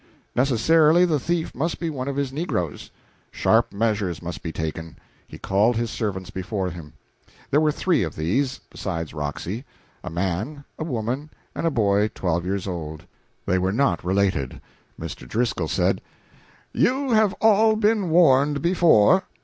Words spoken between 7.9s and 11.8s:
of these, besides Roxy: a man, a woman, and a